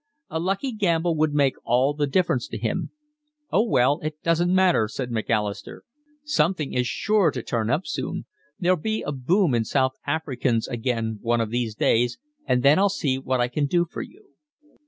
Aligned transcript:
A 0.31 0.39
lucky 0.39 0.71
gamble 0.71 1.15
would 1.15 1.31
make 1.31 1.53
all 1.63 1.93
the 1.93 2.07
difference 2.07 2.47
to 2.47 2.57
him. 2.57 2.89
"Oh, 3.51 3.63
well, 3.63 3.99
it 4.01 4.19
doesn't 4.23 4.51
matter," 4.51 4.87
said 4.87 5.11
Macalister. 5.11 5.83
"Something 6.23 6.73
is 6.73 6.87
sure 6.87 7.29
to 7.29 7.43
turn 7.43 7.69
up 7.69 7.85
soon. 7.85 8.25
There'll 8.57 8.77
be 8.79 9.03
a 9.03 9.11
boom 9.11 9.53
in 9.53 9.63
South 9.63 9.91
Africans 10.07 10.67
again 10.67 11.19
one 11.21 11.39
of 11.39 11.51
these 11.51 11.75
days, 11.75 12.17
and 12.47 12.63
then 12.63 12.79
I'll 12.79 12.89
see 12.89 13.19
what 13.19 13.39
I 13.39 13.47
can 13.47 13.67
do 13.67 13.85
for 13.85 14.01
you." 14.01 14.29